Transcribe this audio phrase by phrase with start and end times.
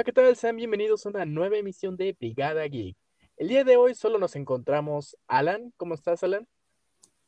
[0.00, 0.34] Hola, ¿qué tal?
[0.34, 2.96] Sean bienvenidos a una nueva emisión de Brigada Geek.
[3.36, 5.74] El día de hoy solo nos encontramos Alan.
[5.76, 6.48] ¿Cómo estás, Alan?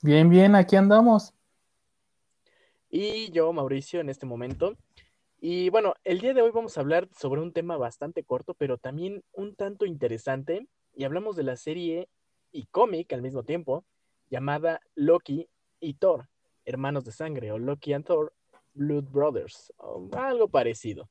[0.01, 1.35] Bien, bien, aquí andamos.
[2.89, 4.79] Y yo, Mauricio, en este momento.
[5.39, 8.79] Y bueno, el día de hoy vamos a hablar sobre un tema bastante corto, pero
[8.79, 10.67] también un tanto interesante.
[10.95, 12.09] Y hablamos de la serie
[12.53, 13.85] y cómic al mismo tiempo,
[14.31, 15.47] llamada Loki
[15.79, 16.31] y Thor,
[16.65, 18.33] hermanos de sangre, o Loki and Thor,
[18.73, 21.11] Blood Brothers, o algo parecido.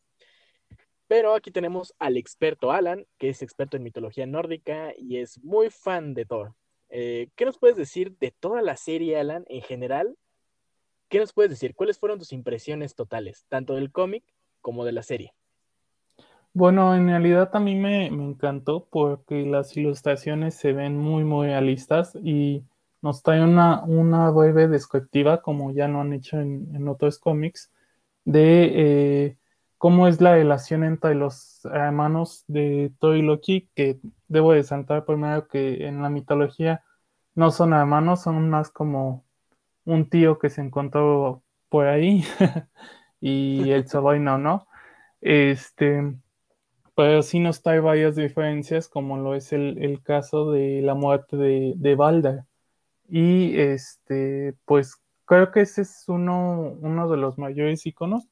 [1.12, 5.70] Pero aquí tenemos al experto Alan, que es experto en mitología nórdica y es muy
[5.70, 6.54] fan de Thor.
[6.88, 10.16] Eh, ¿Qué nos puedes decir de toda la serie, Alan, en general?
[11.10, 11.76] ¿Qué nos puedes decir?
[11.76, 14.24] ¿Cuáles fueron tus impresiones totales, tanto del cómic
[14.62, 15.34] como de la serie?
[16.54, 22.16] Bueno, en realidad a mí me, encantó porque las ilustraciones se ven muy, muy realistas
[22.24, 22.64] y
[23.02, 27.70] nos trae una, una breve descriptiva, como ya lo han hecho en, otros cómics,
[28.24, 29.38] de eh,
[29.82, 35.06] cómo es la relación entre los hermanos de Thor y Loki, que debo de saltar
[35.06, 36.84] primero que en la mitología
[37.34, 39.26] no son hermanos, son más como
[39.86, 42.24] un tío que se encontró por ahí
[43.22, 44.68] y el sobrino, ¿no?
[45.22, 46.14] Este,
[46.96, 51.74] pero sí nos trae varias diferencias, como lo es el, caso de la muerte de,
[51.78, 52.44] de Balder.
[53.10, 56.78] Y este, pues creo que ese es uno
[57.10, 58.28] de los mayores iconos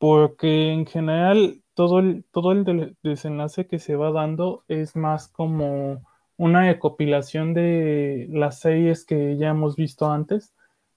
[0.00, 6.02] porque en general todo el, todo el desenlace que se va dando es más como
[6.38, 10.54] una recopilación de las series que ya hemos visto antes,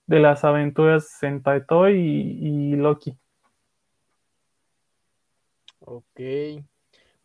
[0.08, 3.18] de las aventuras en Taito y, y Loki.
[5.82, 6.22] Ok.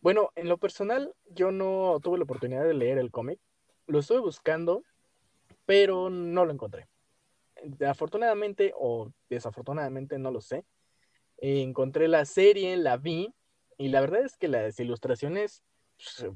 [0.01, 3.39] Bueno, en lo personal, yo no tuve la oportunidad de leer el cómic.
[3.87, 4.83] Lo estuve buscando,
[5.65, 6.89] pero no lo encontré.
[7.87, 10.65] Afortunadamente o desafortunadamente, no lo sé
[11.41, 13.33] encontré la serie, la vi,
[13.77, 15.63] y la verdad es que las ilustraciones
[15.95, 16.31] pues,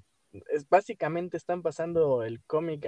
[0.50, 2.88] es, básicamente están pasando el cómic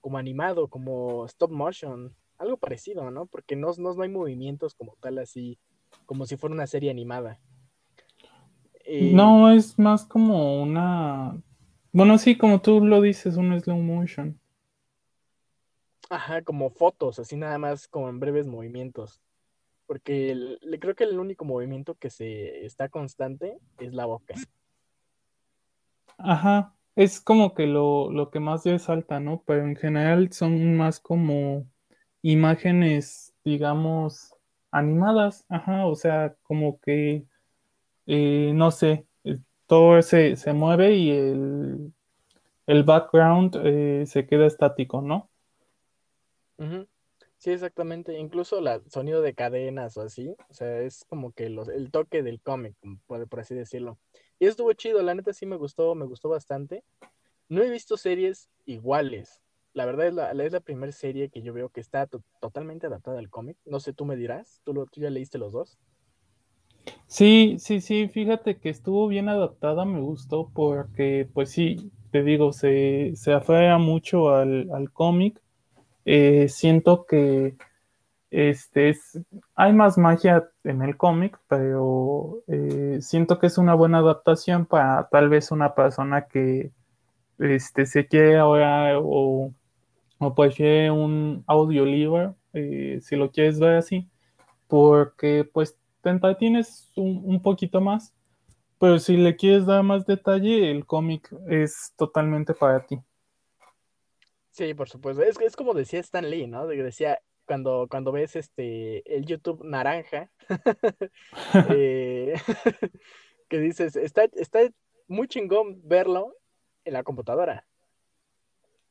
[0.00, 3.26] como animado, como stop motion, algo parecido, ¿no?
[3.26, 5.58] Porque no, no, hay movimientos como tal así,
[6.06, 7.40] como si fuera una serie animada.
[8.84, 11.40] Eh, no, es más como una...
[11.92, 14.38] Bueno, sí, como tú lo dices, un slow motion.
[16.10, 19.22] Ajá, como fotos, así nada más como en breves movimientos
[19.86, 24.34] porque le creo que el único movimiento que se está constante es la boca.
[26.18, 29.42] Ajá, es como que lo, lo que más resalta, ¿no?
[29.46, 31.66] Pero en general son más como
[32.22, 34.34] imágenes, digamos,
[34.70, 37.24] animadas, ajá, o sea, como que,
[38.06, 41.92] eh, no sé, eh, todo se, se mueve y el,
[42.66, 45.30] el background eh, se queda estático, ¿no?
[47.44, 48.18] Sí, exactamente.
[48.18, 50.34] Incluso el sonido de cadenas o así.
[50.48, 52.74] O sea, es como que el toque del cómic,
[53.06, 53.98] por, por así decirlo.
[54.38, 56.84] Y estuvo chido, la neta sí me gustó, me gustó bastante.
[57.50, 59.42] No he visto series iguales.
[59.74, 62.06] La verdad es la, es la primera serie que yo veo que está
[62.40, 63.58] totalmente adaptada al cómic.
[63.66, 64.62] No sé, tú me dirás.
[64.64, 65.76] ¿Tú, ¿Tú ya leíste los dos?
[67.06, 72.54] Sí, sí, sí, fíjate que estuvo bien adaptada, me gustó porque, pues sí, te digo,
[72.54, 75.43] se, se aferra mucho al, al cómic
[76.04, 77.56] eh, siento que
[78.30, 79.20] este es,
[79.54, 85.08] hay más magia en el cómic, pero eh, siento que es una buena adaptación para
[85.10, 86.72] tal vez una persona que
[87.38, 89.52] este, se quiere ahora o,
[90.18, 94.08] o prefiere un audiolibro, eh, si lo quieres ver así,
[94.68, 98.14] porque pues te entretienes un, un poquito más,
[98.78, 103.00] pero si le quieres dar más detalle, el cómic es totalmente para ti.
[104.54, 105.20] Sí, por supuesto.
[105.24, 106.68] Es, es como decía Stan Lee, ¿no?
[106.68, 110.30] Decía, cuando, cuando ves este el YouTube naranja,
[111.70, 112.34] eh,
[113.48, 114.60] que dices, está, está
[115.08, 116.36] muy chingón verlo
[116.84, 117.66] en la computadora,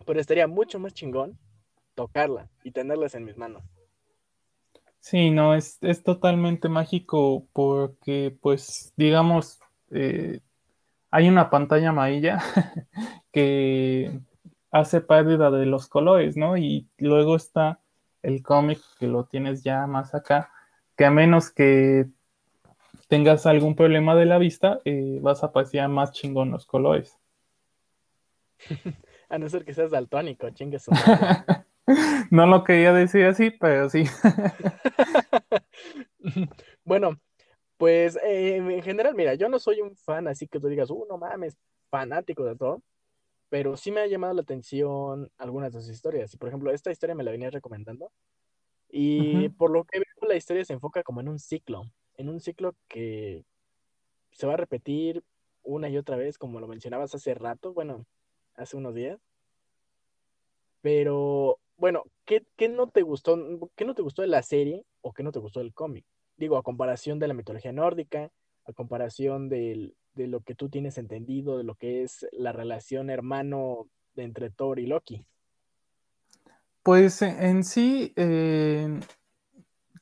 [0.06, 1.40] pero estaría mucho más chingón
[1.96, 3.64] tocarla y tenerlas en mis manos.
[5.00, 9.62] Sí, no, es, es totalmente mágico porque, pues, digamos,
[9.92, 10.42] eh,
[11.10, 12.40] hay una pantalla amarilla
[13.32, 14.20] que
[14.74, 16.58] hace pérdida de los colores, ¿no?
[16.58, 17.80] Y luego está
[18.24, 20.52] el cómic que lo tienes ya más acá,
[20.98, 22.08] que a menos que
[23.08, 27.20] tengas algún problema de la vista, eh, vas a apreciar más chingón los colores.
[29.30, 30.88] a no ser que seas daltónico, chingues.
[32.32, 34.06] no lo quería decir así, pero sí.
[36.84, 37.20] bueno,
[37.78, 41.06] pues eh, en general, mira, yo no soy un fan, así que tú digas, uh,
[41.08, 41.60] no mames,
[41.92, 42.82] fanático de todo
[43.54, 46.34] pero sí me ha llamado la atención algunas de sus historias.
[46.34, 48.12] Y por ejemplo, esta historia me la venía recomendando.
[48.90, 51.84] Y por lo que veo, la historia se enfoca como en un ciclo,
[52.18, 53.46] en un ciclo que,
[54.32, 55.24] se va a repetir
[55.62, 58.08] una y otra vez, como lo mencionabas hace rato, bueno,
[58.56, 59.20] hace unos días.
[60.82, 63.38] Pero, bueno, ¿qué, qué no te gustó,
[63.76, 66.06] qué no te gustó de la serie o qué no te gustó del cómic?
[66.38, 68.32] Digo, a comparación de la mitología nórdica,
[68.66, 73.88] a comparación de lo que tú tienes entendido, de lo que es la relación hermano
[74.16, 75.26] entre Thor y Loki.
[76.84, 79.00] Pues en sí, eh,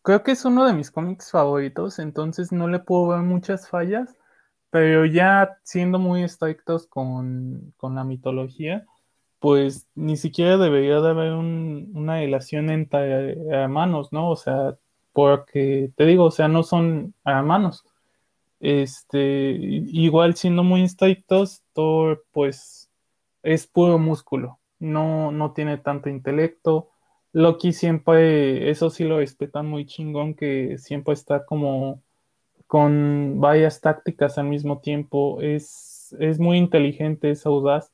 [0.02, 4.18] creo que es uno de mis cómics favoritos, entonces no le puedo ver muchas fallas,
[4.72, 8.86] pero ya siendo muy estrictos con, la mitología,
[9.40, 14.30] pues ni siquiera debería de haber una relación entre hermanos, ¿no?
[14.32, 14.78] O sea,
[15.14, 17.86] porque te digo, o sea, no son hermanos.
[18.62, 22.92] Este, igual siendo muy estrictos, Thor pues
[23.42, 26.90] es puro músculo, no, no tiene tanto intelecto.
[27.34, 32.04] Loki siempre, eso sí lo respetan muy chingón, que siempre está como
[32.68, 35.42] con varias tácticas al mismo tiempo.
[35.42, 37.92] Es, es muy inteligente, es audaz.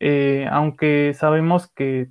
[0.00, 2.10] Eh, aunque sabemos que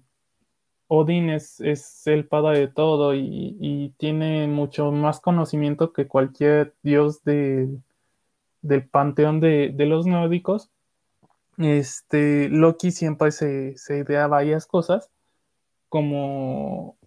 [0.94, 1.62] Odin es,
[2.06, 7.82] el padre de todo y, tiene mucho más conocimiento que cualquier dios del
[8.92, 10.70] panteón de, los nórdicos.
[11.58, 15.10] Este, Loki siempre se, se idea varias cosas
[15.88, 16.98] como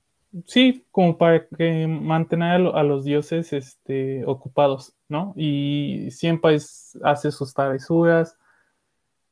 [0.47, 5.33] sí, como para que mantener a, los dioses este, ocupados, ¿no?
[5.37, 6.59] Y siempre
[7.03, 8.37] hace sus travesuras.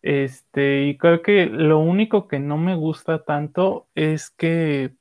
[0.02, 4.94] Este, y creo que lo único que no me gusta tanto es que,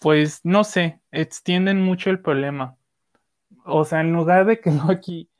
[0.00, 2.76] pues, no sé, extienden mucho el problema.
[3.64, 5.30] O sea, en lugar de que Loki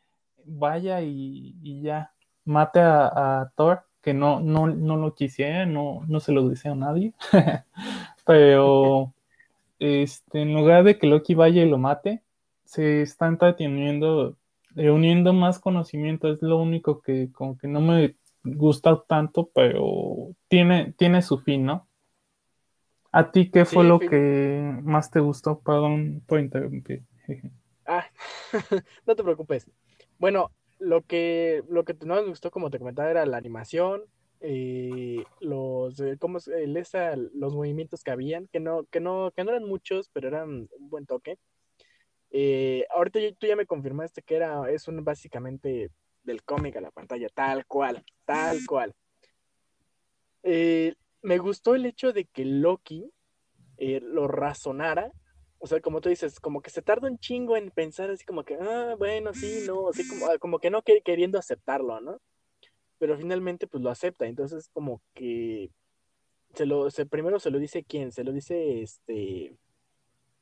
[0.47, 2.13] vaya y, ya
[2.45, 6.77] mate a, Thor, que no, no, no lo quisiera, no, no se lo deseo a
[6.77, 7.15] nadie,
[8.27, 9.15] pero
[9.79, 12.23] este, en lugar de que Loki vaya y lo mate,
[12.65, 14.37] se está entreteniendo,
[14.75, 18.15] reuniendo más conocimiento, es lo único que como que no me
[18.45, 21.89] gusta tanto, pero tiene, tiene su fin, ¿no?
[23.11, 25.61] ¿A ti qué fue lo que más te gustó?
[25.61, 27.03] Perdón por interrumpir.
[27.87, 28.07] Ah,
[29.07, 29.71] no te preocupes.
[30.19, 34.03] Bueno, lo que, lo que no me gustó, como te comentaba, era la animación,
[34.41, 36.39] eh, los, eh, ¿cómo
[37.35, 40.91] los movimientos que habían, que no, que, no, que no eran muchos, pero eran un
[40.91, 41.39] buen toque.
[42.31, 45.91] Eh, ahorita tú ya me confirmaste que era, es un básicamente
[46.25, 48.95] del cómic a la pantalla, tal cual, tal cual.
[50.43, 53.11] me gustó el hecho de que Loki
[53.79, 55.13] lo razonara,
[55.59, 58.45] o sea, como tú dices, como que se tarda un chingo en pensar así como
[58.45, 62.21] que, ah, bueno, sí, no, así como, como que no queriendo aceptarlo, ¿no?
[62.99, 65.71] pero finalmente pues lo acepta, entonces como que
[66.55, 69.59] se lo, se, primero se lo dice quién, se lo dice este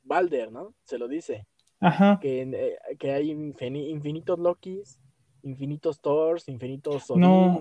[0.04, 0.74] Balder, ¿no?
[0.84, 1.46] Se lo dice.
[1.80, 2.18] Ajá.
[2.20, 5.00] Que, eh, que hay infinitos Lokis,
[5.42, 7.58] infinitos Thors, infinitos no,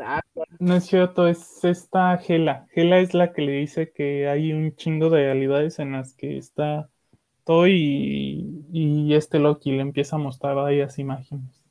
[0.59, 2.67] no es cierto, es esta Gela.
[2.71, 6.37] Gela es la que le dice que hay un chingo de realidades en las que
[6.37, 6.89] está
[7.43, 11.63] Thor y, y este Loki le empieza a mostrar varias imágenes.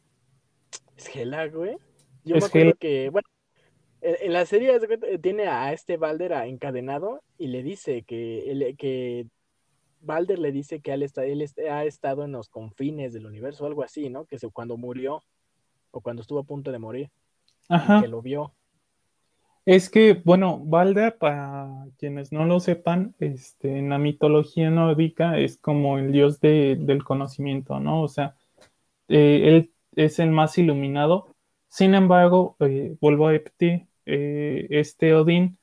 [0.97, 1.77] ¿Es Gela, güey?
[2.25, 3.29] Yo me acuerdo que, bueno,
[4.03, 4.79] en, la serie
[5.21, 9.27] tiene a este Balder encadenado y le dice que, que
[10.01, 13.83] Balder le dice que él, está, él ha estado en los confines del universo, algo
[13.83, 14.25] así, ¿no?
[14.27, 15.23] Que se, cuando murió
[15.91, 17.11] o cuando estuvo a punto de morir,
[17.69, 18.01] Ajá.
[18.01, 18.53] que lo vio.
[19.67, 21.69] Es que, bueno, Balder, para
[21.99, 27.79] quienes no lo sepan, este, en la mitología nórdica es como el dios del conocimiento,
[27.79, 28.03] ¿no?
[28.03, 28.35] O sea,
[29.09, 31.35] eh, él es el más iluminado
[31.71, 35.59] sin embargo, eh, vuelvo a repetir, eh, este Odín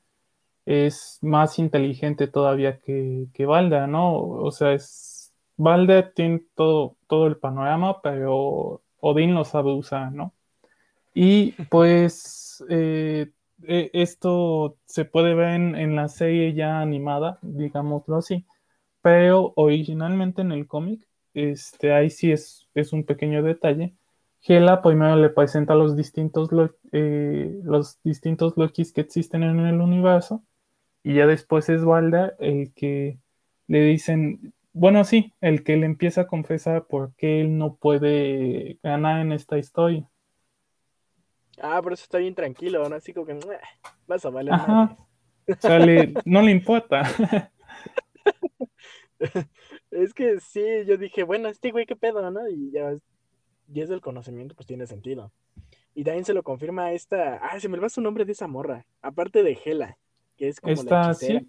[0.66, 4.16] es más inteligente todavía que, que Balda, ¿no?
[4.18, 10.34] O sea, es, Balda tiene todo, todo el panorama, pero Odín lo sabe usar, ¿no?
[11.14, 13.30] Y pues eh,
[13.92, 18.46] esto se puede ver en, la serie ya animada, digámoslo así,
[19.02, 23.94] pero originalmente en el cómic, este, ahí sí es, es un pequeño detalle.
[24.40, 26.50] Gela primero le presenta los distintos,
[26.92, 30.44] eh, los distintos Lokis que existen en el universo.
[31.02, 33.18] Y ya después es Valda el que
[33.66, 38.78] le dicen, bueno, sí, el que le empieza a confesar por qué él no puede
[38.82, 40.08] ganar en esta historia.
[41.60, 42.96] Ah, pero eso está bien tranquilo, ¿no?
[42.96, 43.38] Así como que
[44.06, 44.54] vas a valer.
[44.54, 44.96] Ajá.
[46.24, 47.02] no le importa.
[49.90, 52.48] es que sí, yo dije, bueno, este güey, qué pedo, ¿no?
[52.48, 52.92] Y ya
[53.72, 55.30] y es del conocimiento, pues tiene sentido.
[55.94, 57.36] Y también se lo confirma esta.
[57.36, 58.86] Ah, se me va su nombre de esa morra.
[59.02, 59.98] Aparte de Gela,
[60.36, 61.46] que es como esta, ¿sí?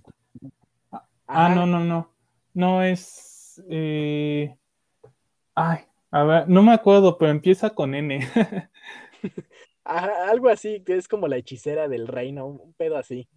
[1.28, 2.12] Ah, no, no, no.
[2.60, 3.64] No es.
[3.70, 4.54] Eh...
[5.56, 5.80] Ay,
[6.12, 8.20] a ver, no me acuerdo, pero empieza con N.
[9.86, 13.30] algo así, que es como la hechicera del reino, un pedo así.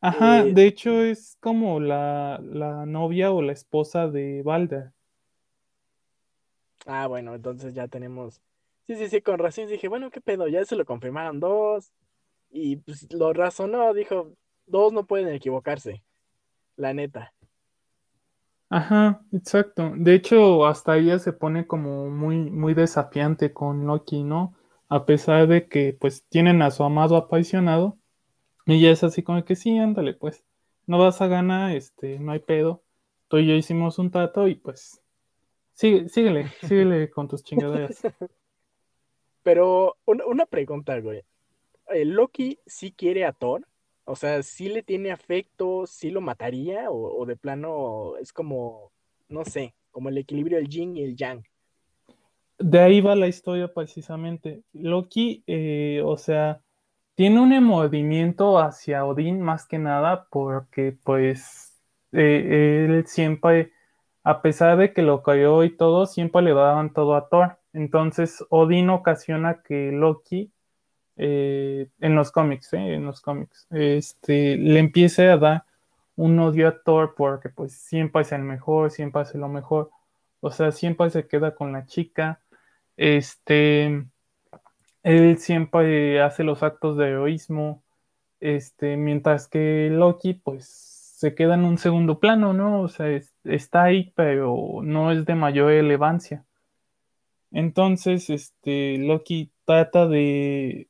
[0.00, 4.90] Ajá, eh, de hecho es como la, la, novia o la esposa de Balder.
[6.86, 8.42] Ah, bueno, entonces ya tenemos.
[8.88, 11.92] Sí, sí, sí, con razón dije, bueno, qué pedo, ya se lo confirmaron dos.
[12.50, 14.32] Y pues lo razonó, dijo,
[14.66, 16.02] dos no pueden equivocarse.
[16.74, 17.32] La neta.
[18.70, 19.92] Ajá, exacto.
[19.96, 24.54] De hecho, hasta ella se pone como muy, muy desafiante con Loki, ¿no?
[24.88, 27.98] A pesar de que pues tienen a su amado apasionado.
[28.66, 30.44] Y ella es así como que sí, ándale, pues.
[30.86, 32.82] No vas a ganar, este, no hay pedo.
[33.28, 35.02] Tú y yo hicimos un trato y pues.
[35.74, 38.02] Sigue, síguele, síguele con tus chingaderas.
[39.42, 41.24] Pero una, pregunta, güey.
[41.88, 43.66] ¿El ¿Loki sí quiere a Thor?
[44.04, 45.86] O sea, ¿sí le tiene afecto?
[45.86, 46.90] ¿Sí lo mataría?
[46.90, 48.92] ¿O, de plano es como,
[49.28, 51.42] no sé, como el equilibrio del yin y el yang?
[52.58, 54.62] De ahí va la historia precisamente.
[54.72, 56.60] Loki, eh, o sea,
[57.14, 61.78] tiene un movimiento hacia Odín más que nada porque pues
[62.12, 63.72] eh, él siempre,
[64.22, 67.58] a pesar de que lo cayó y todo, siempre le daban todo a Thor.
[67.72, 70.52] Entonces Odín ocasiona que Loki
[71.16, 75.64] eh, en los cómics, eh, en los cómics, este, le empiece a dar
[76.16, 79.90] un odio a Thor porque pues siempre es el mejor, siempre hace lo mejor,
[80.40, 82.40] o sea, siempre se queda con la chica,
[82.96, 84.06] este,
[85.02, 87.82] él siempre hace los actos de heroísmo,
[88.40, 90.66] este, mientras que Loki pues
[91.20, 92.80] se queda en un segundo plano, ¿no?
[92.80, 93.06] O sea,
[93.44, 96.46] está ahí, pero no es de mayor relevancia.
[97.50, 100.88] Entonces, este, Loki trata de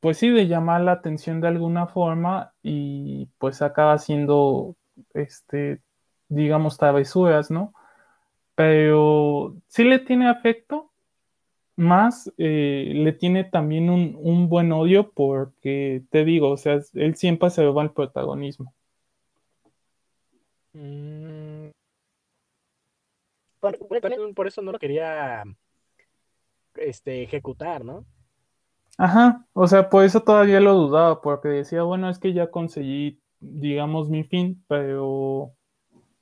[0.00, 4.76] pues sí, de llamar la atención de alguna forma y pues acaba siendo,
[5.14, 5.80] este,
[6.28, 7.74] digamos, travesuras, ¿no?
[8.54, 10.90] Pero sí le tiene afecto,
[11.76, 17.50] más eh, le tiene también un, buen odio porque, te digo, o sea, él siempre
[17.50, 18.74] se va al protagonismo.
[20.72, 21.70] Mm.
[23.60, 25.44] Por, eso no lo quería
[26.76, 28.06] este, ejecutar, ¿no?
[28.98, 33.18] Ajá, o sea, por eso todavía lo dudaba, porque decía, bueno, es que ya conseguí,
[33.40, 35.52] digamos, mi fin, pero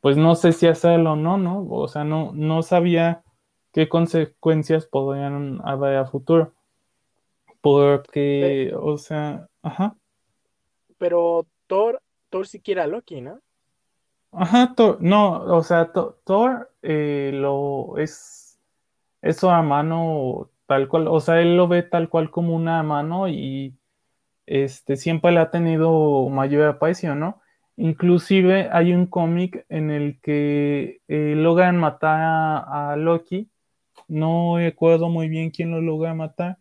[0.00, 1.66] pues no sé si hacerlo o no, ¿no?
[1.68, 3.24] O sea, no, no sabía
[3.72, 6.52] qué consecuencias podrían haber a futuro.
[7.60, 9.96] Porque, o sea, ajá.
[10.98, 13.40] Pero Thor, Thor sí quiere a Loki, ¿no?
[14.30, 18.58] Ajá, Thor, no, o sea, Thor eh, lo es,
[19.20, 23.28] es su hermano tal cual, o sea, él lo ve tal cual como una mano
[23.28, 23.74] y
[24.46, 27.40] este, siempre le ha tenido mayor aparición, ¿no?
[27.76, 32.20] Inclusive hay un cómic en el que eh, logran matar
[32.66, 33.50] a, Loki,
[34.08, 36.58] no recuerdo muy bien quién lo logra matar,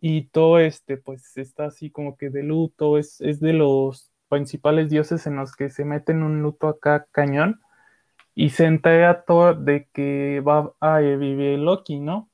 [0.00, 4.90] y todo este, pues está así como que de luto, es, es de los principales
[4.90, 7.60] dioses en los que se meten un luto acá cañón,
[8.34, 12.30] y se entera todo de que va a vivir Loki, ¿no?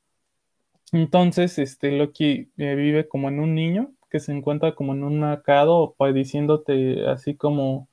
[0.92, 5.22] Entonces, este Loki eh, vive como en un niño que se encuentra como en un
[5.24, 7.88] arcado, pues diciéndote así como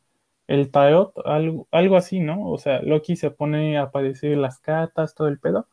[0.47, 2.49] el tarot, algo, algo así, ¿no?
[2.49, 5.67] O sea, Loki se pone a aparecer las cartas, todo el pedo.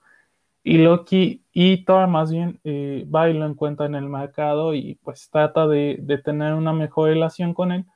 [0.65, 4.97] Y Loki y Thor más bien eh, va y lo encuentra en el mercado y
[5.05, 7.87] pues trata de, de tener una mejor relación con él,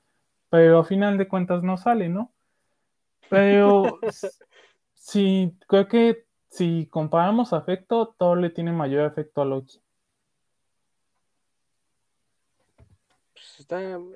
[0.50, 2.32] pero a final de cuentas no sale, ¿no?
[3.30, 3.98] Pero
[4.94, 9.80] sí, creo que si comparamos afecto, Thor le tiene mayor afecto a Loki.
[13.34, 13.66] Pues,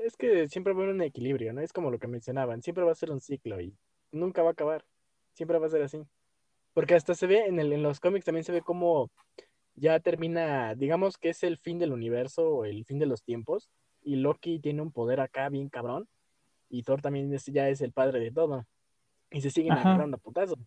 [0.05, 1.61] es que siempre va a haber un equilibrio, ¿no?
[1.61, 3.77] Es como lo que mencionaban, siempre va a ser un ciclo y
[4.11, 4.85] nunca va a acabar,
[5.35, 6.03] siempre va a ser así.
[6.75, 9.11] Porque hasta se ve en, el, en los cómics también se ve como
[9.75, 13.71] ya termina, digamos que es el fin del universo o el fin de los tiempos
[14.03, 16.09] y Loki tiene un poder acá bien cabrón
[16.69, 18.67] y Thor también ya es el padre de todo
[19.31, 20.59] y se siguen agarrando a putazos.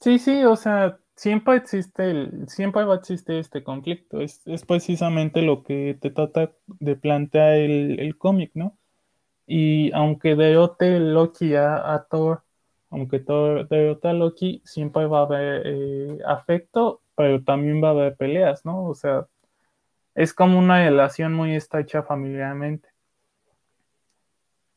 [0.00, 4.20] Sí, sí, o sea, siempre existe el, siempre va a existir este conflicto.
[4.20, 8.78] Es, precisamente lo que te trata de plantear el, cómic, ¿no?
[9.46, 12.42] Y aunque derrote Loki a, Thor,
[12.90, 17.92] aunque Thor derrote a Loki, siempre va a haber eh, afecto, pero también va a
[17.92, 18.86] haber peleas, ¿no?
[18.86, 19.26] O sea,
[20.14, 22.88] es como una relación muy estrecha familiarmente.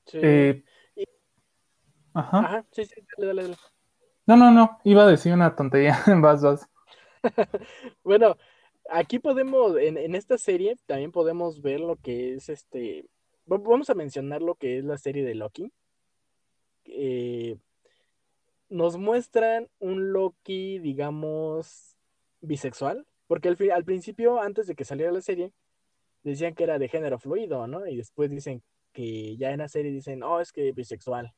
[0.06, 0.20] Sí.
[0.22, 0.64] Eh,
[2.14, 2.40] ajá.
[2.40, 3.56] Ajá, sí, sí, dale, dale.
[4.30, 6.70] No, no, no, iba a decir una tontería, vas, vas.
[8.04, 8.38] bueno,
[8.92, 13.10] aquí podemos, en, esta serie también podemos ver lo que es este,
[13.48, 15.72] vamos a mencionar lo que es la serie de Loki.
[16.86, 17.58] Eh,
[18.70, 21.98] nos muestran un Loki, digamos,
[22.42, 25.54] bisexual, Porque al, al principio, antes de que saliera la serie,
[26.22, 27.88] decían que era de género fluido, ¿no?
[27.88, 28.62] Y después dicen
[28.94, 31.34] que ya en la serie dicen, oh, es que bisexual.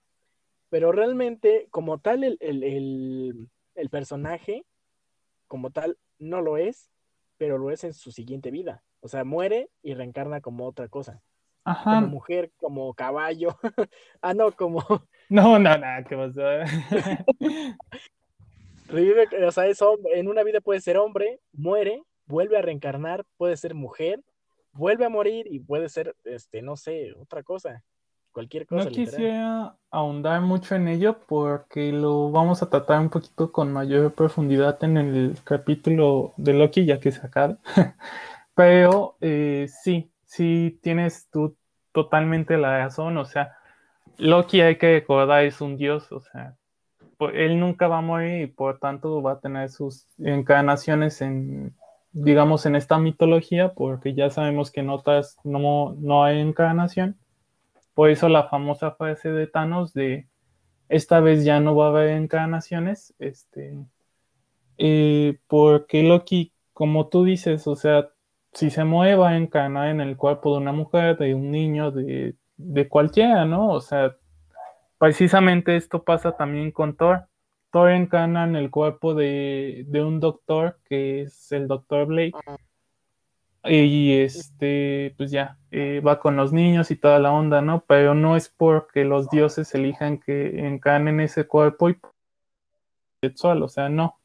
[0.71, 4.65] Pero realmente, como tal, el, el, el personaje,
[5.47, 6.89] como tal, no lo es,
[7.37, 8.81] pero lo es en su siguiente vida.
[9.01, 11.21] O sea, muere y reencarna como otra cosa.
[11.65, 11.95] Ajá.
[11.95, 13.59] Como mujer, como caballo.
[14.21, 14.79] ah, no, como.
[15.29, 16.41] No, no, nada, ¿qué pasó?
[18.87, 20.19] Revive, o sea, es hombre.
[20.19, 24.21] En una vida puede ser hombre, muere, vuelve a reencarnar, puede ser mujer,
[24.71, 27.83] vuelve a morir y puede ser, este, no sé, otra cosa.
[28.31, 28.85] Cualquier cosa.
[28.85, 34.13] No quisiera ahondar mucho en ello porque lo vamos a tratar un poquito con mayor
[34.13, 37.57] profundidad en el capítulo de Loki, ya que se acaba.
[38.55, 41.57] Pero eh, sí, sí tienes tú
[41.91, 43.17] totalmente la razón.
[43.17, 43.57] O sea,
[44.17, 46.55] Loki hay que recordar es un dios, o sea,
[47.33, 51.75] él nunca va a morir y por tanto va a tener sus encarnaciones en,
[52.11, 57.17] digamos, en esta mitología, porque ya sabemos que en otras no, no hay encarnación.
[58.01, 60.27] Por eso la famosa frase de Thanos de
[60.89, 63.77] esta vez ya no va a haber encarnaciones, este,
[65.45, 68.09] porque Loki, como tú dices, o sea,
[68.53, 71.91] si se mueve va a encarnar en el cuerpo de una mujer, de un niño,
[71.91, 73.69] de, de cualquiera, ¿no?
[73.69, 74.15] O sea,
[74.97, 77.27] precisamente esto pasa también con Thor.
[77.69, 82.33] Thor encarna en el cuerpo de, de un doctor que es el doctor Blake.
[83.63, 87.83] Y este, pues ya, eh, va con los niños y toda la onda, ¿no?
[87.87, 91.97] Pero no es porque los dioses elijan que encarnen ese cuerpo y
[93.21, 94.17] sexual, o sea, no.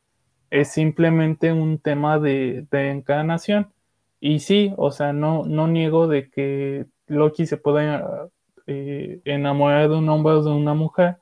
[0.50, 3.72] Es simplemente un tema de, de encarnación.
[4.20, 8.28] Y sí, o sea, no, no niego de que Loki se pueda
[8.66, 11.18] eh, enamorar de un hombre o de una mujer,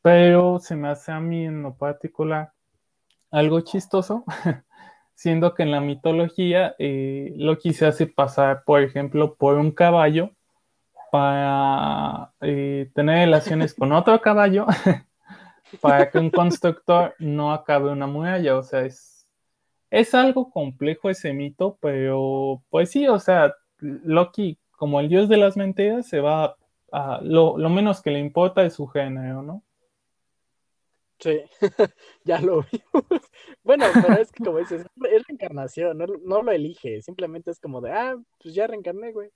[0.00, 2.52] pero se me hace a mí en lo particular
[3.30, 4.24] algo chistoso
[5.16, 10.30] siendo que en la mitología eh, Loki se hace pasar, por ejemplo, por un caballo
[11.10, 14.66] para eh, tener relaciones con otro caballo
[15.80, 18.58] para que un constructor no acabe una muralla.
[18.58, 19.26] O sea, es,
[19.90, 25.38] es algo complejo ese mito, pero pues sí, o sea, Loki, como el dios de
[25.38, 26.56] las mentiras, se va
[26.92, 29.62] a lo, lo menos que le importa es su género, ¿no?
[31.18, 31.40] Sí,
[32.24, 33.22] ya lo vimos.
[33.62, 37.92] Bueno, pero es que como dices, es reencarnación, no, lo elige, simplemente es como de,
[37.92, 39.30] ah, pues ya reencarné, güey.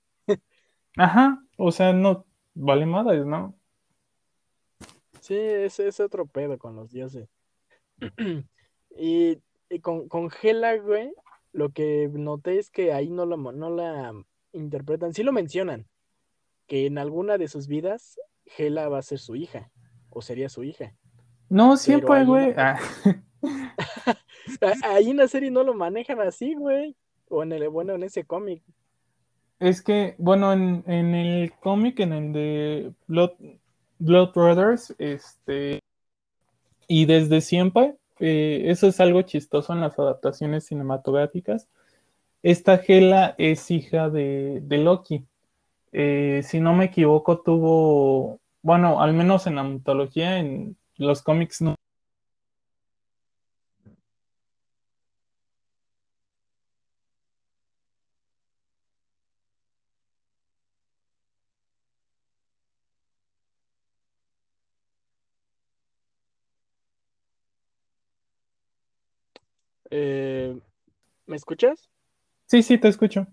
[0.97, 3.55] Ajá, o sea, no vale madres, ¿no?
[5.21, 7.29] Sí, ese es otro pedo con los dioses.
[8.97, 9.37] y,
[9.81, 11.11] con, con Hela, güey,
[11.51, 14.13] lo que noté es que ahí no, lo, no la
[14.51, 15.87] interpretan, sí lo mencionan,
[16.67, 18.19] que en alguna de sus vidas
[18.57, 19.71] Hela va a ser su hija,
[20.09, 20.95] o sería su hija.
[21.51, 22.53] No, siempre, güey.
[22.55, 22.79] Ah.
[24.83, 26.95] Ahí en la serie no lo manejan así, güey.
[27.27, 28.63] O en el, bueno, en ese cómic.
[29.59, 33.31] Es que, bueno, en, el cómic, en el de Blood,
[33.99, 35.81] Blood, Brothers, este,
[36.87, 41.67] y desde siempre, eh, eso es algo chistoso en las adaptaciones cinematográficas.
[42.43, 45.25] Esta Gela es hija de, Loki.
[45.91, 51.61] Eh, si no me equivoco, tuvo, bueno, al menos en la mitología, en los cómics
[51.61, 51.75] no.
[69.89, 70.57] Eh,
[71.25, 71.89] ¿Me escuchas?
[72.45, 73.27] Sí, sí, te escucho.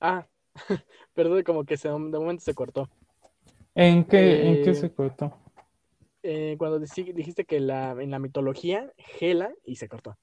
[0.00, 0.26] Ah,
[1.14, 2.90] perdón, como que se, de momento se cortó.
[3.74, 5.43] ¿En qué, ¿en qué eh, se cortó?
[6.26, 10.16] Eh, cuando dijiste que la, en la mitología, Gela, y se cortó.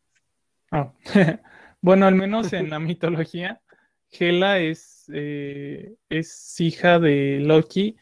[0.72, 0.94] Ah,
[1.82, 3.62] bueno, al menos en la mitología,
[4.10, 7.98] Gela es, eh, es hija de Loki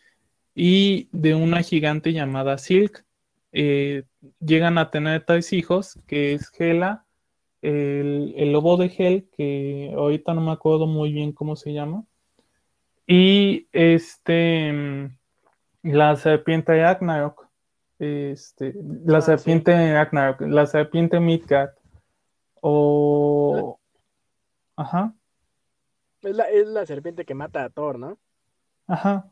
[0.55, 3.03] y de una gigante llamada Silk.
[3.51, 4.03] Eh,
[4.39, 7.05] llegan a tener tres hijos, que es Gela,
[7.61, 12.05] el, lobo de Hel, que ahorita no me acuerdo muy bien cómo se llama,
[13.05, 15.17] y este mm,
[15.83, 17.48] la serpiente de Ragnarok.
[17.99, 18.73] Este,
[19.05, 19.71] la ah, serpiente
[20.39, 21.71] la serpiente Midgard.
[22.61, 23.77] O.
[24.77, 25.13] Ajá.
[26.21, 28.17] Es la, es la serpiente que mata a Thor, ¿no?
[28.87, 29.29] Ajá.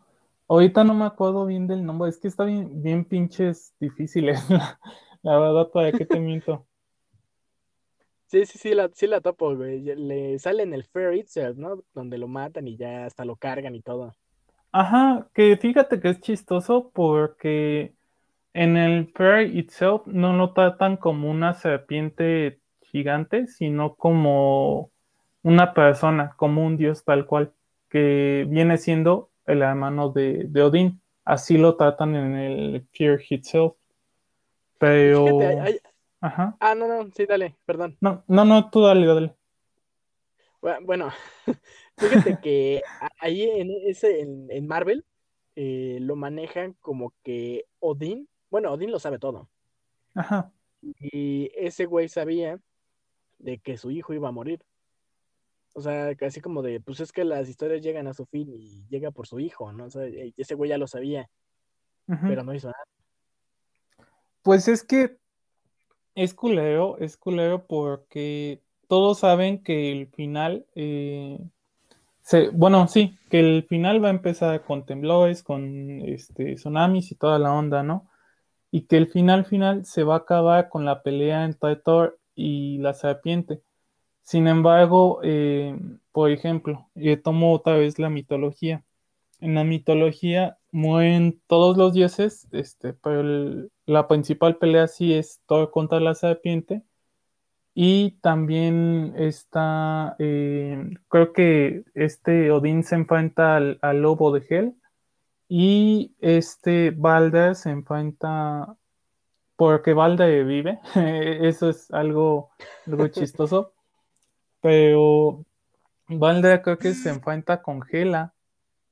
[0.50, 4.42] Ahorita no me acuerdo bien del nombre, es que está bien, bien pinches difíciles.
[5.22, 6.66] la, verdad, ¿para qué te miento?
[8.28, 9.82] Sí, sí, sí, la, sí la topo, güey.
[9.82, 11.84] Le sale en el Fair Itself, ¿no?
[11.94, 14.14] Donde lo matan y ya hasta lo cargan y todo.
[14.72, 17.97] Ajá, que fíjate que es chistoso porque
[18.54, 24.92] en el Fair itself no lo tratan como una serpiente gigante, sino como
[25.44, 27.54] una persona, como un dios tal cual,
[27.90, 31.02] que viene siendo el hermano de, de Odín.
[31.24, 33.74] Así lo tratan en el Fear Itself.
[34.80, 35.40] Pero.
[36.20, 36.56] Ajá.
[36.60, 37.98] Ah, no, no, sí, dale, perdón.
[38.02, 39.36] No, no, no, tú dale, dale.
[40.82, 41.12] Bueno,
[41.98, 42.82] fíjate que
[43.20, 45.06] ahí en ese, en, Marvel,
[45.56, 49.50] eh, lo manejan como que Odín, bueno, Odín lo sabe todo.
[50.16, 50.52] Ajá.
[50.82, 52.60] Y ese güey sabía
[53.40, 54.64] de que su hijo iba a morir.
[55.74, 58.84] O sea, casi como de, pues es que las historias llegan a su fin y
[58.90, 59.86] llega por su hijo, ¿no?
[59.86, 61.30] O sea, e, ese güey ya lo sabía,
[62.08, 62.84] pero no hizo nada.
[64.42, 65.18] Pues es que
[66.16, 71.38] es culero, es culero porque todos saben que el final, eh,
[72.54, 77.38] bueno, sí, que el final va a empezar con temblores, con este, tsunamis y toda
[77.38, 78.10] la onda, ¿no?
[78.72, 82.78] Y que el final final se va a acabar con la pelea entre Thor y
[82.80, 83.62] la serpiente.
[84.24, 85.78] Sin embargo, eh,
[86.12, 88.84] por ejemplo, yo tomo otra vez la mitología.
[89.40, 95.72] En la mitología mueren todos los dioses, este, pero la principal pelea sí es Thor
[95.72, 96.84] contra la serpiente
[97.80, 104.76] y también está, eh, creo que este Odín se enfrenta al, lobo de Hel.
[105.50, 108.76] Y este Balder se enfrenta,
[109.56, 112.52] porque Balder vive, eso es algo,
[112.86, 113.74] algo chistoso.
[114.62, 115.46] Pero
[116.08, 118.34] Balder creo que se enfrenta con Hela.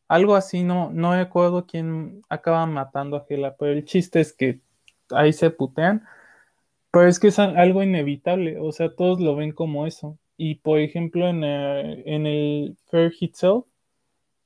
[0.07, 4.59] Algo así, no, no recuerdo quién acaba matando a Hela, pero el chiste es que
[5.11, 6.05] ahí se putean.
[6.91, 10.17] Pero es que es algo inevitable, o sea, todos lo ven como eso.
[10.37, 13.65] Y por ejemplo, en el, en el Fair Itself,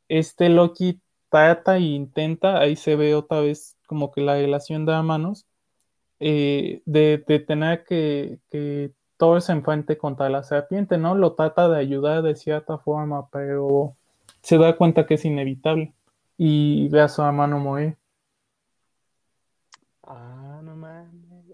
[0.07, 4.93] este Loki trata e intenta, ahí se ve otra vez como que la relación de
[4.93, 5.45] hermanos,
[6.19, 11.15] eh, de, tener que, que todo se enfrente contra la serpiente, ¿no?
[11.15, 13.95] Lo trata de ayudar de cierta forma, pero
[14.41, 15.93] se da cuenta que es inevitable
[16.37, 17.97] y ve a su hermano morir.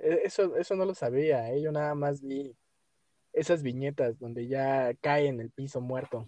[0.06, 1.62] E, eso, eso no lo sabía, ¿eh?
[1.62, 2.56] yo nada más vi
[3.34, 6.28] esas viñetas donde ya cae en el piso muerto.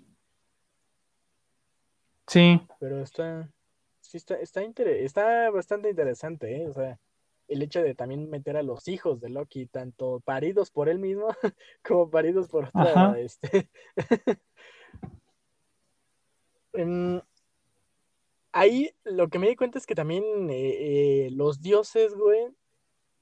[2.28, 2.62] Sí.
[2.80, 3.50] Pero está,
[4.02, 6.68] sí está, está, está bastante interesante, ¿eh?
[6.68, 7.00] O sea,
[7.48, 11.28] el hecho de también meter a los hijos de Loki, tanto paridos por él mismo
[11.84, 13.70] como paridos por otra, este.
[16.74, 17.20] Em,
[18.52, 22.50] ahí lo que me di cuenta es que también eh, eh, los dioses, güey,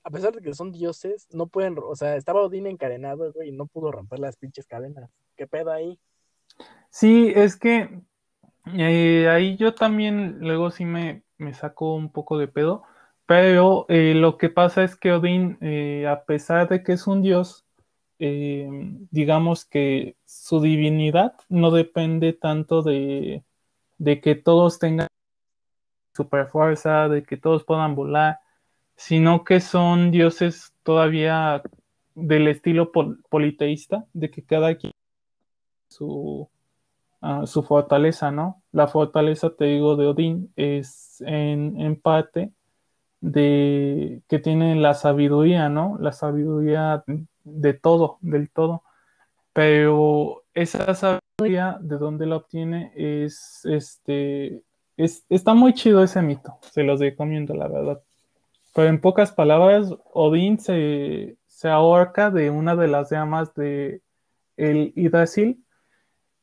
[0.03, 3.51] a pesar de que son dioses, no pueden, o sea, estaba Odín encadenado, güey, y
[3.53, 5.09] no pudo romper las pinches cadenas.
[5.37, 5.97] ¿Qué pedo ahí?
[6.89, 8.01] Sí, es que
[8.73, 12.83] eh, ahí yo también luego sí me, me saco un poco de pedo,
[13.25, 17.21] pero eh, lo que pasa es que Odín, eh, a pesar de que es un
[17.21, 17.65] dios,
[18.17, 23.43] digamos que su divinidad no depende tanto de,
[23.97, 25.09] de que todos tengan
[26.13, 28.39] super fuerza, de que todos puedan volar
[28.95, 31.61] sino que son dioses todavía
[32.15, 32.91] del estilo
[33.29, 34.93] politeísta, de que cada quien
[35.89, 36.49] su,
[37.45, 38.61] su fortaleza, ¿no?
[38.71, 42.51] La fortaleza, te digo, de Odín es en, en, parte
[43.21, 45.97] de que tiene la sabiduría, ¿no?
[45.99, 47.03] La sabiduría
[47.43, 48.83] de todo, del todo.
[49.53, 52.91] Pero esa sabiduría, ¿de dónde la obtiene?
[52.95, 54.61] Es, este,
[54.97, 58.01] es, está muy chido ese mito, se los recomiendo, la verdad.
[58.75, 64.01] Pero en pocas palabras, Odín se, ahorca de una de las llamas de
[64.57, 65.64] el Yggdrasil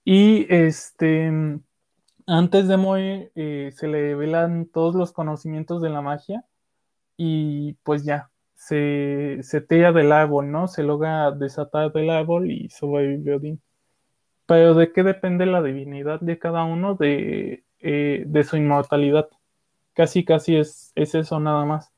[0.04, 1.30] y este
[2.26, 6.44] antes de morir eh, se le revelan todos los conocimientos de la magia
[7.16, 10.68] y pues ya se, se tira del árbol, ¿no?
[10.68, 13.62] Se logra desatar del árbol y sobrevive Odín.
[14.46, 16.94] Pero ¿de qué depende la divinidad de cada uno?
[16.94, 19.28] De, eh, de su inmortalidad.
[19.94, 21.92] Casi, casi es, es eso nada más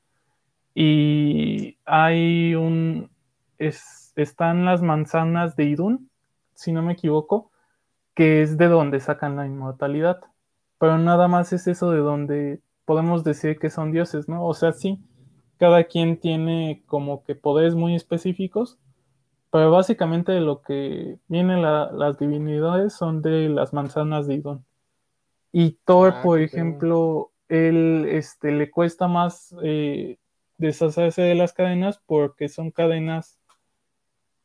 [0.74, 3.10] y hay un,
[3.58, 6.10] están las manzanas de Idun,
[6.54, 7.50] si no me equivoco,
[8.14, 10.20] que es de donde sacan la inmortalidad.
[10.78, 14.46] Pero nada más es eso de donde podemos decir que son dioses, ¿no?
[14.46, 15.00] O sea, sí,
[15.58, 18.78] cada quien tiene como que poderes muy específicos,
[19.50, 24.64] pero básicamente de lo que vienen las divinidades son de las manzanas de Idun.
[25.52, 30.18] Y Thor, ah, por ejemplo, él este, le cuesta más eh,
[30.58, 33.38] deshacerse de las cadenas porque son cadenas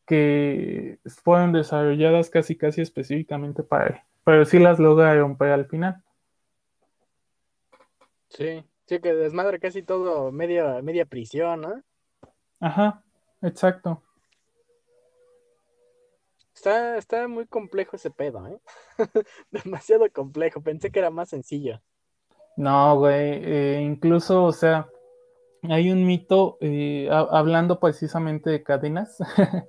[0.09, 6.03] que fueron desarrolladas casi casi específicamente para él, pero sí las logra romper al final.
[8.29, 11.83] Sí, sí que desmadre casi todo media, media prisión, ¿no?
[12.59, 13.03] Ajá,
[13.43, 14.01] exacto.
[16.55, 18.59] Está, está muy complejo ese pedo, ¿eh?
[19.51, 20.59] Demasiado complejo.
[20.61, 21.81] Pensé que era más sencillo.
[22.57, 23.41] No, güey.
[23.43, 24.89] eh, incluso, o sea,
[25.63, 29.17] hay un mito, eh, ha- hablando precisamente de cadenas,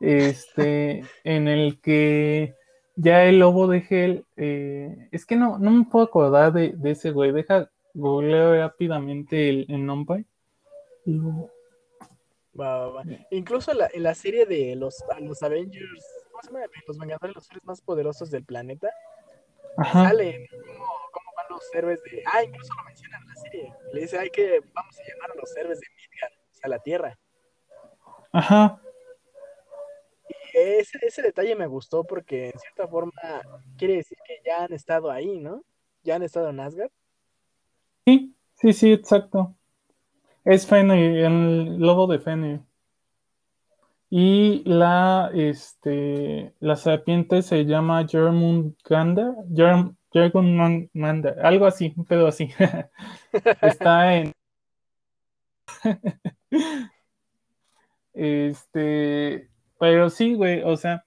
[0.00, 2.54] este, en el que
[2.96, 6.90] ya el lobo de Hell, eh, es que no, no me puedo acordar de, de
[6.92, 7.32] ese güey.
[7.32, 10.24] Deja googleo rápidamente el, el nombre.
[11.06, 11.50] Lobo-
[12.58, 13.02] Va, va, va.
[13.30, 16.66] Incluso la- en la serie de los, los Avengers, ¿cómo se llama?
[16.86, 18.90] Los Vengadores, los seres más poderosos del planeta,
[19.78, 20.08] Ajá.
[20.08, 22.22] sale cómo, cómo van los héroes de.
[22.26, 23.09] Ah, incluso lo mencionan
[23.92, 26.78] Le dice, hay que, vamos a llamar a los héroes de Midgard, o sea, la
[26.78, 27.18] Tierra.
[28.32, 28.80] Ajá.
[30.28, 33.12] Y ese, ese detalle me gustó porque, en cierta forma,
[33.76, 35.64] quiere decir que ya han estado ahí, ¿no?
[36.02, 36.90] Ya han estado en Asgard.
[38.06, 39.54] Sí, sí, sí, exacto.
[40.44, 42.60] Es Fenrir, el lobo de Fenrir.
[44.08, 48.06] Y la, este, la serpiente se llama
[50.12, 52.50] Jormungandr, Jorm- Jormungandr, algo así, un pedo así.
[53.62, 54.32] Está en,
[58.12, 61.04] este, pero sí, güey, o sea,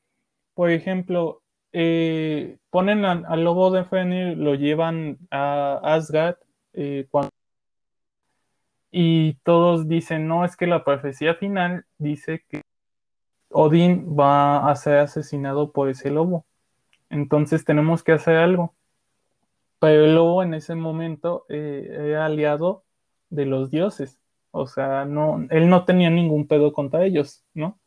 [0.53, 1.41] por ejemplo,
[1.73, 6.37] eh, ponen al, al lobo de Fenrir, lo llevan a Asgard,
[6.73, 7.29] eh, cuando
[8.91, 12.61] y todos dicen, no, es que la profecía final dice que
[13.49, 16.45] Odín va a ser asesinado por ese lobo.
[17.09, 18.75] Entonces tenemos que hacer algo.
[19.83, 22.85] Pero el lobo en ese momento eh, era aliado
[23.29, 24.17] de los dioses.
[24.51, 27.77] O sea, no, él no tenía ningún pedo contra ellos, ¿no?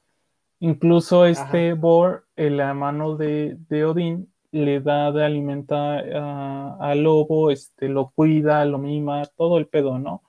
[0.60, 7.88] Incluso este Bor, el hermano de, de Odín, le da de alimentar al lobo, este,
[7.88, 10.22] lo cuida, lo mima, todo el pedo, ¿no?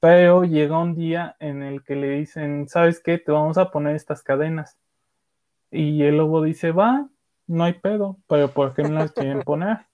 [0.00, 3.16] Pero llega un día en el que le dicen, ¿sabes qué?
[3.18, 4.76] Te vamos a poner estas cadenas.
[5.70, 7.08] Y el lobo dice, va,
[7.46, 9.88] no hay pedo, pero ¿por qué me las quieren poner?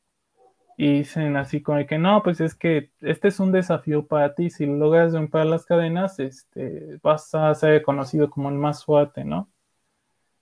[0.77, 4.51] Y dicen así como que no, pues es que este es un desafío para ti.
[4.51, 9.51] Si logras romper las cadenas, este, vas a ser conocido como el más fuerte, ¿no?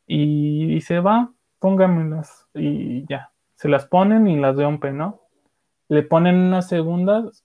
[0.07, 2.49] Y dice, va, póngamelas.
[2.55, 5.23] Y ya, se las ponen y las rompen, ¿no?
[5.89, 7.45] Le ponen unas segundas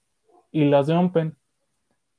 [0.50, 1.36] y las rompen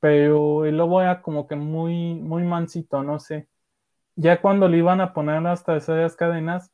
[0.02, 3.46] pero el lobo era como que muy, muy mansito, no sé.
[4.16, 6.72] Ya cuando le iban a poner las terceras cadenas,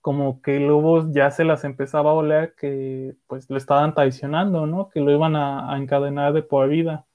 [0.00, 4.66] como que el lobo ya se las empezaba a oler que pues lo estaban traicionando,
[4.66, 4.88] ¿no?
[4.90, 7.06] Que lo iban a, a encadenar de por vida.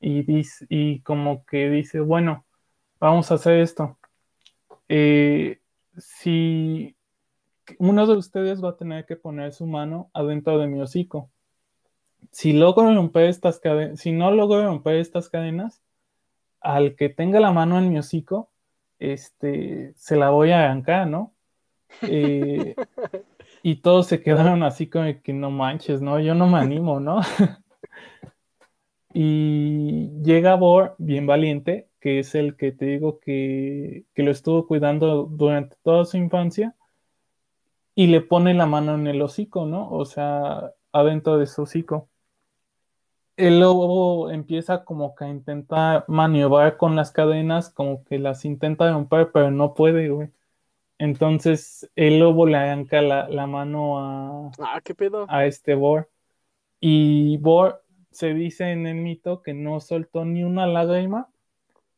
[0.00, 2.44] Y, dice, y como que dice, bueno,
[3.00, 3.98] vamos a hacer esto.
[4.88, 5.60] Eh,
[5.96, 6.96] si
[7.78, 11.30] uno de ustedes va a tener que poner su mano adentro de mi hocico
[12.32, 15.82] si logro romper estas cadenas, si no logro romper estas cadenas,
[16.60, 18.50] al que tenga la mano en mi hocico,
[18.98, 21.33] este, se la voy a arrancar, ¿no?
[22.02, 22.74] Eh,
[23.62, 26.20] y todos se quedaron así como que no manches, ¿no?
[26.20, 27.20] Yo no me animo, ¿no?
[29.12, 34.66] y llega Bor, bien valiente, que es el que te digo que, que lo estuvo
[34.66, 36.74] cuidando durante toda su infancia,
[37.94, 39.88] y le pone la mano en el hocico, ¿no?
[39.90, 42.08] O sea, adentro de su hocico
[43.36, 48.90] el lobo empieza como que a intentar maniobrar con las cadenas, como que las intenta
[48.92, 50.30] romper, pero no puede, güey.
[50.98, 55.26] Entonces el lobo le arranca la, la mano a, Ah, qué pedo.
[55.28, 56.10] a este Bor.
[56.80, 61.28] Y Bor se dice en el mito que no soltó ni una lágrima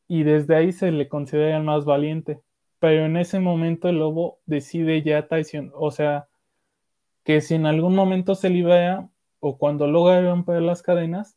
[0.09, 2.41] y desde ahí se le considera el más valiente.
[2.79, 6.29] Pero en ese momento el lobo decide ya traicionar, o sea,
[7.25, 9.09] que si en algún momento se libera
[9.41, 11.37] o cuando logra romper las cadenas,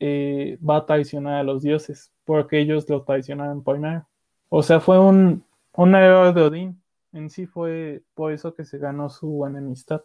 [0.00, 4.06] eh, va a traicionar a los dioses, porque ellos lo traicionaron primero.
[4.48, 6.82] O sea, fue un, un error de Odín.
[7.12, 10.02] En sí fue por eso que se ganó su enemistad.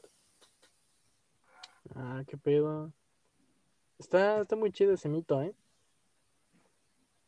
[1.96, 2.92] Ah, qué pedo.
[4.00, 5.54] Está, está muy chido ese mito, ¿eh?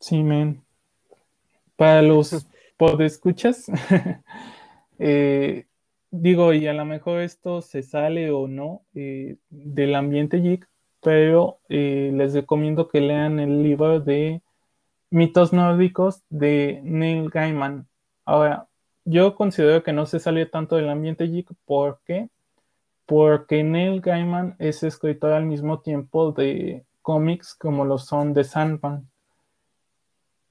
[0.00, 0.62] Sí, men.
[1.76, 3.66] Para los podescuchas,
[4.98, 5.66] eh,
[6.10, 10.68] digo, y a lo mejor esto se sale o no eh, del ambiente geek,
[11.00, 14.42] pero eh, les recomiendo que lean el libro de
[15.10, 17.86] mitos nórdicos de Neil Gaiman.
[18.24, 18.65] Ahora,
[19.06, 22.28] yo considero que no se sale tanto del ambiente geek porque
[23.06, 29.08] porque Neil Gaiman es escritor al mismo tiempo de cómics como lo son de Sandman.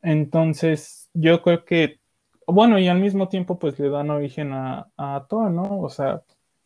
[0.01, 1.99] Entonces, yo creo que,
[2.47, 5.81] bueno, y al mismo tiempo pues le dan origen a, a Thor, ¿no?
[5.81, 6.21] O sea,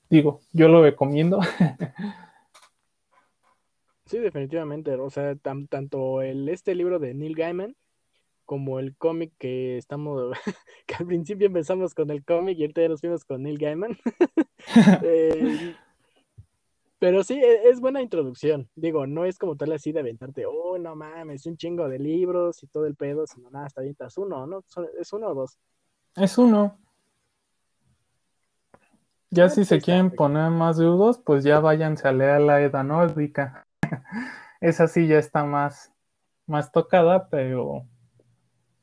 [0.10, 1.40] digo, yo lo recomiendo.
[4.06, 4.96] Sí, definitivamente.
[4.96, 7.76] O sea, tan- tanto el, este libro de Neil Gaiman
[8.50, 10.32] como el cómic que estamos,
[10.88, 13.96] que al principio empezamos con el cómic y ahorita ya nos fuimos con Neil Gaiman.
[15.04, 15.76] Eh,
[17.00, 18.70] pero sí, e, es buena introducción.
[18.76, 22.62] Digo, no es como tal así de aventarte, oh, no mames, un chingo de libros
[22.64, 24.64] y todo el pedo, sino nada, hasta avientas uno, ¿no?
[25.00, 25.60] ¿Es uno o dos?
[26.16, 26.78] Es uno.
[29.30, 32.84] Ya ah, si se quieren poner más dudos, pues ya váyanse a leer la Edad
[32.84, 33.68] Nórdica.
[34.60, 35.94] Esa sí ya está más,
[36.48, 37.86] más tocada, pero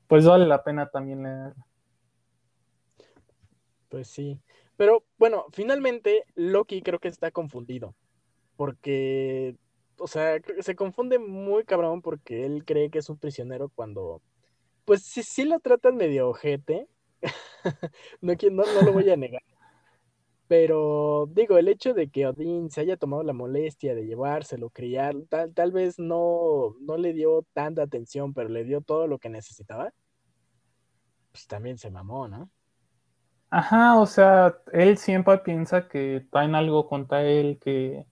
[0.09, 1.67] pues vale la pena también leerla.
[3.89, 4.41] Pues sí.
[4.77, 7.95] Pero bueno, finalmente Loki creo que está confundido
[8.57, 9.57] porque,
[9.99, 14.23] o sea, se confunde muy cabrón porque él cree que es un prisionero cuando,
[14.85, 16.89] pues sí, sí lo tratan medio ojete,
[18.21, 19.43] no, no, no lo voy a negar.
[20.49, 25.15] Pero digo, el hecho de que Odín se haya tomado la molestia de llevárselo, criar,
[25.29, 29.29] tal, tal vez no, no le dio tanta atención, pero le dio todo lo que
[29.29, 29.93] necesitaba,
[31.33, 32.49] pues también se mamó, ¿no?
[33.51, 38.07] Ajá, o sea, él siempre piensa que traen algo contra él, que,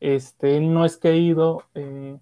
[0.00, 2.18] este, él no es querido, eh,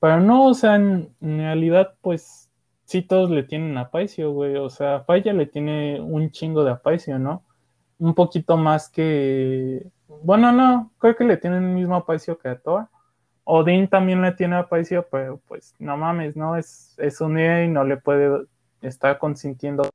[0.00, 2.50] pero no, o sea, en, realidad, pues
[2.84, 7.18] sí todos le tienen aprecio, güey, o sea, Falla le tiene un chingo de aprecio,
[7.18, 7.45] ¿no?
[7.98, 12.58] Un poquito más que, bueno, no, creo que le tienen el mismo aprecio que a
[12.58, 12.88] Thor.
[13.44, 16.56] Odín también le tiene aprecio, pero pues no mames, ¿no?
[16.56, 18.46] Es, es un y no le puede
[18.82, 19.88] estar consintiendo.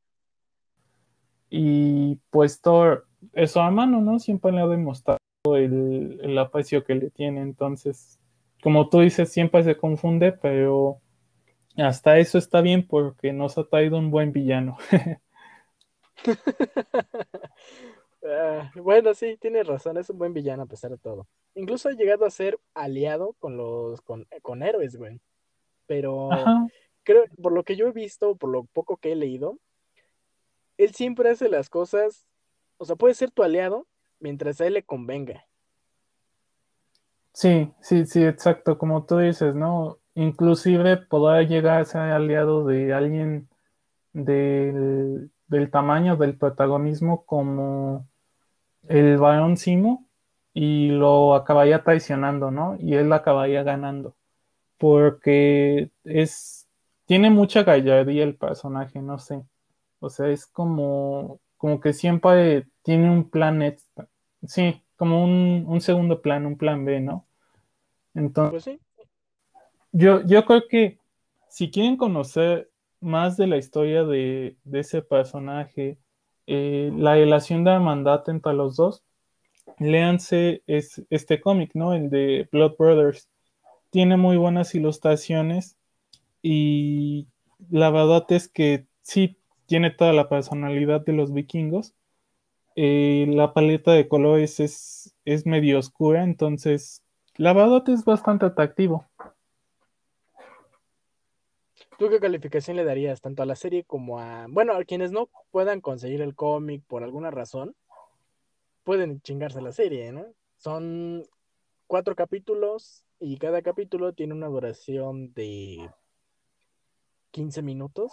[1.50, 4.20] Y pues Thor es su hermano, ¿no?
[4.20, 7.42] Siempre le ha demostrado el, el aprecio que le tiene.
[7.42, 8.20] Entonces,
[8.64, 11.02] como tú dices, siempre se confunde, pero
[11.78, 14.78] hasta eso está bien porque nos ha traído un buen villano.
[18.24, 21.28] Ah, bueno, sí, tienes razón, es un buen villano a pesar de todo.
[21.56, 25.20] Incluso ha llegado a ser aliado con los con, con héroes, güey.
[25.88, 26.30] Pero
[27.04, 29.58] creo, por lo que yo he visto, por lo poco que he leído,
[30.78, 32.26] él siempre hace las cosas,
[32.78, 33.88] o sea, puede ser tu aliado,
[34.20, 35.46] mientras a él le convenga.
[37.34, 40.00] Sí, sí, sí, exacto, como tú dices, ¿no?
[40.16, 43.50] Inclusive podrá llegar a ser aliado de alguien
[44.14, 45.32] del,
[45.72, 48.08] tamaño del protagonismo como
[48.92, 50.08] el varón Simo
[50.54, 52.76] y lo acabaría traicionando, ¿no?
[52.80, 54.16] Y él acabaría ganando.
[54.78, 56.68] Porque es.
[57.06, 59.44] Tiene mucha gallardía el personaje, no sé.
[60.00, 61.40] O sea, es como.
[61.58, 64.08] como que siempre tiene un plan extra.
[64.46, 67.26] Sí, como un, segundo plan, un plan B, ¿no?
[68.14, 69.08] Entonces, pues
[69.92, 71.00] yo, yo creo que
[71.50, 75.98] si quieren conocer más de la historia de, ese personaje,
[76.48, 79.04] eh, la relación de hermandad entre los dos,
[79.80, 81.94] léanse es, este cómic, ¿no?
[81.94, 83.30] El de Blood Brothers.
[83.90, 85.78] Tiene muy buenas ilustraciones
[86.42, 87.28] y
[87.70, 91.94] la verdad es que sí tiene toda la personalidad de los vikingos,
[92.76, 97.04] eh, la paleta de colores es, es medio oscura, entonces
[97.36, 99.06] la verdad es bastante atractivo.
[102.02, 105.30] ¿Tú qué calificación le darías tanto a la serie como a, bueno, a quienes no
[105.52, 107.76] puedan conseguir el cómic por alguna razón,
[108.84, 110.26] pueden chingarse la serie, ¿no?
[110.58, 111.22] Son
[111.86, 115.92] cuatro capítulos y cada capítulo tiene una duración de
[117.30, 118.12] 15 minutos,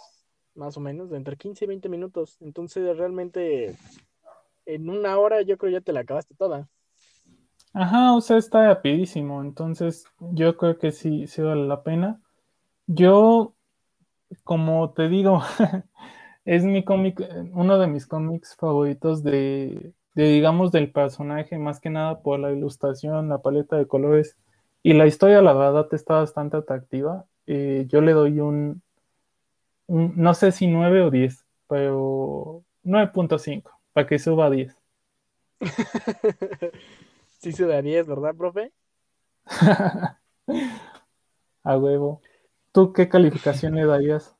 [0.53, 2.37] más o menos, de entre 15 y 20 minutos.
[2.41, 3.75] Entonces realmente
[4.67, 6.69] en una hora yo creo ya te la acabaste toda.
[7.73, 12.21] Ajá, o sea, está rapidísimo, entonces yo creo que sí, sí vale la pena.
[12.85, 13.55] Yo,
[14.43, 15.41] como te digo,
[16.45, 17.21] es mi cómic,
[17.53, 23.29] uno de mis cómics favoritos de, digamos, del personaje, más que nada por la ilustración,
[23.29, 24.37] la paleta de colores
[24.83, 27.25] y la historia, la verdad, está bastante atractiva.
[27.47, 28.81] Eh, yo le doy un,
[29.87, 34.75] un, no sé si 9 o 10, pero 9.5 para que suba a 10.
[37.39, 38.71] sí sube a 10, ¿verdad, profe?
[41.63, 42.21] a huevo.
[42.71, 44.35] ¿Tú qué calificación le darías?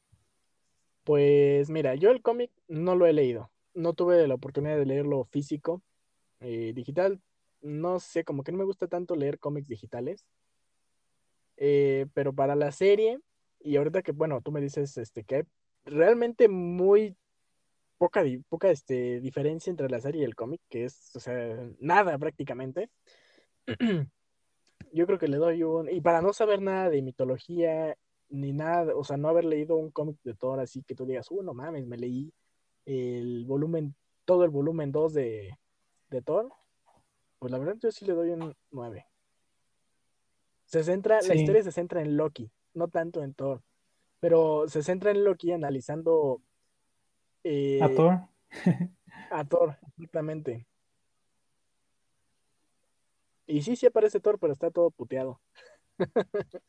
[1.03, 3.51] Pues mira, yo el cómic no lo he leído.
[3.73, 5.81] No tuve la oportunidad de leerlo físico.
[6.41, 7.19] Eh, digital,
[7.61, 10.25] no sé, como que no me gusta tanto leer cómics digitales.
[11.57, 13.19] Eh, pero para la serie,
[13.59, 15.45] y ahorita que, bueno, tú me dices este, que
[15.83, 17.17] realmente muy
[17.97, 22.17] poca, poca este, diferencia entre la serie y el cómic, que es, o sea, nada
[22.17, 22.89] prácticamente.
[24.93, 25.89] Yo creo que le doy un...
[25.89, 27.95] Y para no saber nada de mitología,
[28.29, 31.29] ni nada, o sea, no haber leído un cómic de Thor así que tú digas,
[31.31, 32.31] uh, no mames, me leí
[32.85, 35.57] el volumen, todo el volumen 2 de,
[36.09, 36.51] de Thor,
[37.39, 39.05] pues la verdad yo sí le doy un 9.
[40.65, 43.63] Se centra, la historia se centra en Loki, no tanto en Thor.
[44.19, 46.41] pero se centra en Loki analizando
[47.43, 48.19] eh, ¿A Thor?
[49.31, 50.67] a Thor, exactamente.
[53.47, 55.41] Y sí, sí aparece Thor, pero está todo puteado.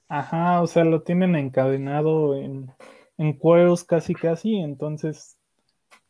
[0.09, 2.70] Ajá, o sea, lo tienen encadenado en,
[3.18, 5.37] en cueros casi casi, entonces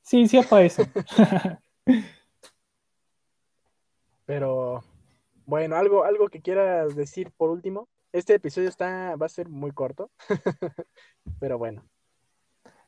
[0.02, 0.90] sí, sí aparece.
[4.26, 4.84] Pero
[5.44, 7.88] bueno, algo, algo que quieras decir por último.
[8.12, 10.10] Este episodio está, va a ser muy corto,
[11.40, 11.84] pero bueno.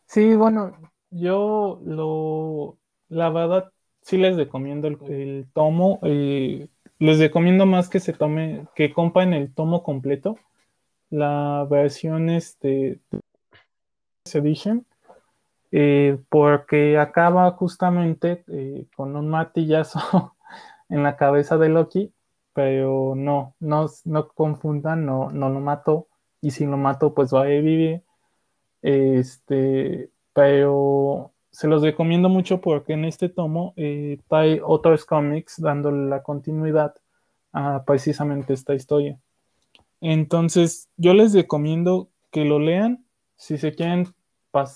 [0.06, 0.72] Sí, bueno,
[1.10, 2.78] yo lo,
[3.08, 3.72] la verdad,
[4.02, 6.00] sí les recomiendo el, el tomo.
[6.02, 6.68] eh,
[7.02, 10.38] les recomiendo más que se tome, que compren el tomo completo.
[11.10, 13.00] La versión este
[14.32, 14.86] Edition.
[15.72, 20.36] eh, porque acaba justamente eh, con un martillazo
[20.88, 22.12] en la cabeza de Loki,
[22.52, 26.06] pero no, no, no confundan, no, no lo mató,
[26.40, 28.04] y si lo mató, pues va a revivir.
[28.82, 36.08] Este, pero se los recomiendo mucho porque en este tomo eh, trae otros cómics dándole
[36.08, 36.94] la continuidad
[37.52, 39.20] a precisamente esta historia.
[40.00, 43.04] Entonces, yo les recomiendo que lo lean.
[43.36, 44.08] Si se quieren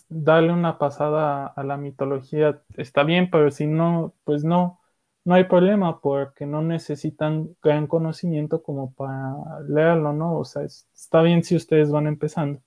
[0.09, 4.81] darle una pasada a la mitología, está bien, pero si no, pues no,
[5.25, 10.39] no hay problema porque no necesitan gran conocimiento como para leerlo, ¿no?
[10.39, 12.61] O sea, está bien si ustedes van empezando.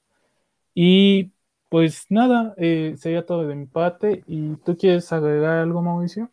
[0.74, 1.32] Y
[1.70, 4.24] pues nada, eh, sería todo de mi parte.
[4.28, 6.30] ¿Y tú quieres agregar algo, Mauricio?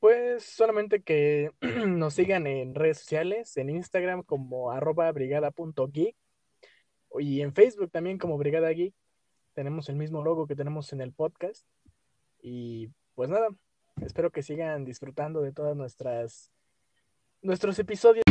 [0.00, 1.52] Pues solamente que
[1.86, 6.16] nos sigan en redes sociales, en Instagram como arroba brigada.geek
[7.18, 8.94] y en Facebook también como Brigada Geek.
[9.54, 11.66] Tenemos el mismo logo que tenemos en el podcast.
[12.42, 13.48] Y pues nada,
[14.02, 16.50] espero que sigan disfrutando de todas nuestras
[17.40, 18.24] nuestros episodios.